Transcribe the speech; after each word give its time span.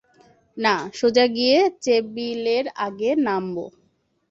না, 0.57 0.75
সোজা 0.93 1.25
গিয়ে 1.35 1.57
চেভিলের 1.83 2.65
আগে 2.85 3.11
নামবো। 3.25 3.65